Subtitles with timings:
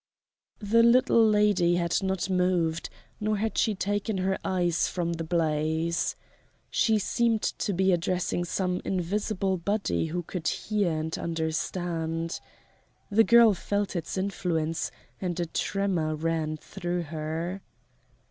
[0.57, 6.15] The Littie Lady had not moved, nor had she taken her eyes from the blaze.
[6.71, 12.39] She seemed to be addressing some invisible body who could hear and understand.
[13.11, 14.89] The girl felt its influence
[15.21, 17.61] and a tremor ran through her.